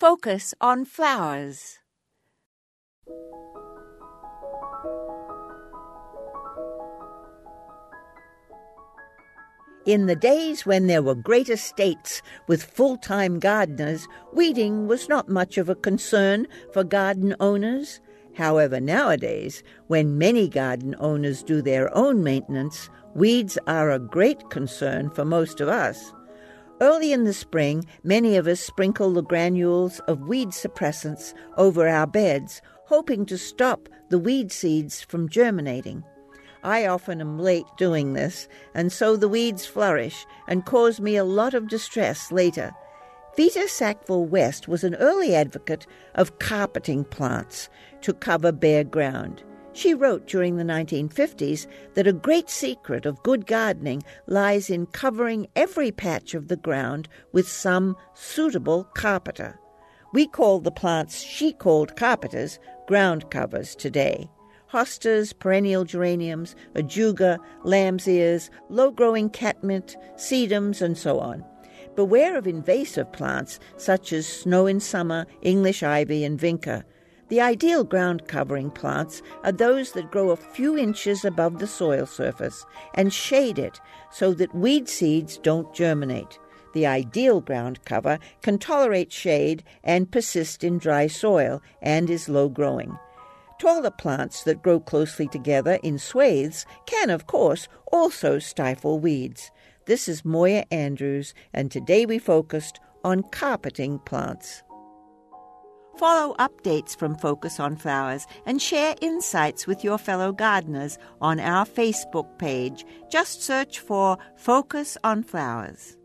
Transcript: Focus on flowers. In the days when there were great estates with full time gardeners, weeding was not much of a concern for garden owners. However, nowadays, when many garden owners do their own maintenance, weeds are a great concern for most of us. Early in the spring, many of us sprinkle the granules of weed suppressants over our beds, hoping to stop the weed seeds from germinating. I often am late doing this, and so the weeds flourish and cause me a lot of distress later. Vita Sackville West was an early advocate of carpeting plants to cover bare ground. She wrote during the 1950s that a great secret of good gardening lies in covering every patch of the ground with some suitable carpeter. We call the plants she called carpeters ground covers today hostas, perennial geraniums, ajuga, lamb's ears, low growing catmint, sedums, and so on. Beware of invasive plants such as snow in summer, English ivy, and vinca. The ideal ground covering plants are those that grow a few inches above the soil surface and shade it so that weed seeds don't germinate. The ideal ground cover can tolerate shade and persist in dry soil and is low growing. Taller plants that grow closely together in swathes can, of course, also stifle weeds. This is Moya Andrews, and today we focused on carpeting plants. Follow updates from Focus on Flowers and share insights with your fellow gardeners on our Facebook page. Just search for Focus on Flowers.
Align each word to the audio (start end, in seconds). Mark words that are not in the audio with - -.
Focus 0.00 0.54
on 0.62 0.86
flowers. 0.86 1.76
In 9.84 10.06
the 10.06 10.16
days 10.16 10.64
when 10.64 10.86
there 10.86 11.02
were 11.02 11.14
great 11.14 11.50
estates 11.50 12.22
with 12.48 12.62
full 12.62 12.96
time 12.96 13.38
gardeners, 13.38 14.08
weeding 14.32 14.88
was 14.88 15.06
not 15.06 15.28
much 15.28 15.58
of 15.58 15.68
a 15.68 15.74
concern 15.74 16.46
for 16.72 16.82
garden 16.82 17.36
owners. 17.38 18.00
However, 18.34 18.80
nowadays, 18.80 19.62
when 19.88 20.16
many 20.16 20.48
garden 20.48 20.96
owners 20.98 21.42
do 21.42 21.60
their 21.60 21.94
own 21.94 22.24
maintenance, 22.24 22.88
weeds 23.14 23.58
are 23.66 23.90
a 23.90 23.98
great 23.98 24.48
concern 24.48 25.10
for 25.10 25.26
most 25.26 25.60
of 25.60 25.68
us. 25.68 26.14
Early 26.80 27.12
in 27.12 27.24
the 27.24 27.34
spring, 27.34 27.84
many 28.02 28.36
of 28.36 28.46
us 28.46 28.58
sprinkle 28.58 29.12
the 29.12 29.22
granules 29.22 30.00
of 30.00 30.28
weed 30.28 30.48
suppressants 30.48 31.34
over 31.58 31.86
our 31.86 32.06
beds, 32.06 32.62
hoping 32.86 33.26
to 33.26 33.36
stop 33.36 33.86
the 34.08 34.18
weed 34.18 34.50
seeds 34.50 35.02
from 35.02 35.28
germinating. 35.28 36.02
I 36.64 36.86
often 36.86 37.20
am 37.20 37.38
late 37.38 37.66
doing 37.76 38.14
this, 38.14 38.48
and 38.74 38.90
so 38.90 39.14
the 39.14 39.28
weeds 39.28 39.66
flourish 39.66 40.24
and 40.48 40.64
cause 40.64 41.00
me 41.00 41.16
a 41.16 41.24
lot 41.24 41.52
of 41.52 41.68
distress 41.68 42.32
later. 42.32 42.72
Vita 43.36 43.68
Sackville 43.68 44.24
West 44.24 44.66
was 44.66 44.82
an 44.82 44.94
early 44.96 45.34
advocate 45.34 45.86
of 46.14 46.38
carpeting 46.38 47.04
plants 47.04 47.68
to 48.00 48.14
cover 48.14 48.52
bare 48.52 48.84
ground. 48.84 49.42
She 49.72 49.94
wrote 49.94 50.26
during 50.26 50.56
the 50.56 50.64
1950s 50.64 51.66
that 51.94 52.06
a 52.06 52.12
great 52.12 52.50
secret 52.50 53.06
of 53.06 53.22
good 53.22 53.46
gardening 53.46 54.02
lies 54.26 54.68
in 54.68 54.86
covering 54.86 55.46
every 55.54 55.92
patch 55.92 56.34
of 56.34 56.48
the 56.48 56.56
ground 56.56 57.08
with 57.32 57.48
some 57.48 57.96
suitable 58.14 58.84
carpeter. 58.94 59.58
We 60.12 60.26
call 60.26 60.58
the 60.58 60.72
plants 60.72 61.20
she 61.20 61.52
called 61.52 61.96
carpeters 61.96 62.58
ground 62.86 63.30
covers 63.30 63.76
today 63.76 64.28
hostas, 64.72 65.36
perennial 65.36 65.84
geraniums, 65.84 66.54
ajuga, 66.74 67.38
lamb's 67.64 68.06
ears, 68.06 68.50
low 68.68 68.90
growing 68.90 69.28
catmint, 69.28 69.96
sedums, 70.16 70.80
and 70.80 70.96
so 70.96 71.18
on. 71.18 71.44
Beware 71.96 72.36
of 72.36 72.46
invasive 72.46 73.12
plants 73.12 73.58
such 73.76 74.12
as 74.12 74.26
snow 74.26 74.66
in 74.66 74.78
summer, 74.78 75.26
English 75.42 75.82
ivy, 75.82 76.24
and 76.24 76.38
vinca. 76.38 76.84
The 77.30 77.40
ideal 77.40 77.84
ground 77.84 78.26
covering 78.26 78.72
plants 78.72 79.22
are 79.44 79.52
those 79.52 79.92
that 79.92 80.10
grow 80.10 80.30
a 80.30 80.36
few 80.36 80.76
inches 80.76 81.24
above 81.24 81.60
the 81.60 81.66
soil 81.68 82.04
surface 82.04 82.66
and 82.94 83.12
shade 83.12 83.56
it 83.56 83.80
so 84.10 84.34
that 84.34 84.52
weed 84.52 84.88
seeds 84.88 85.38
don't 85.38 85.72
germinate. 85.72 86.40
The 86.74 86.86
ideal 86.86 87.40
ground 87.40 87.84
cover 87.84 88.18
can 88.42 88.58
tolerate 88.58 89.12
shade 89.12 89.62
and 89.84 90.10
persist 90.10 90.64
in 90.64 90.78
dry 90.78 91.06
soil 91.06 91.62
and 91.80 92.10
is 92.10 92.28
low 92.28 92.48
growing. 92.48 92.98
Taller 93.60 93.92
plants 93.92 94.42
that 94.42 94.62
grow 94.62 94.80
closely 94.80 95.28
together 95.28 95.78
in 95.84 96.00
swathes 96.00 96.66
can, 96.86 97.10
of 97.10 97.28
course, 97.28 97.68
also 97.92 98.40
stifle 98.40 98.98
weeds. 98.98 99.52
This 99.86 100.08
is 100.08 100.24
Moya 100.24 100.64
Andrews, 100.72 101.32
and 101.52 101.70
today 101.70 102.06
we 102.06 102.18
focused 102.18 102.80
on 103.04 103.22
carpeting 103.22 104.00
plants. 104.00 104.64
Follow 106.00 106.34
updates 106.36 106.96
from 106.96 107.14
Focus 107.14 107.60
on 107.60 107.76
Flowers 107.76 108.26
and 108.46 108.62
share 108.62 108.94
insights 109.02 109.66
with 109.66 109.84
your 109.84 109.98
fellow 109.98 110.32
gardeners 110.32 110.96
on 111.20 111.38
our 111.38 111.66
Facebook 111.66 112.38
page. 112.38 112.86
Just 113.10 113.42
search 113.42 113.80
for 113.80 114.16
Focus 114.34 114.96
on 115.04 115.22
Flowers. 115.22 115.98